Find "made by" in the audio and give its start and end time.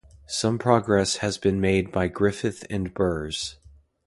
1.61-2.07